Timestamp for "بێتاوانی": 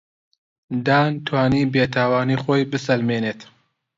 1.73-2.37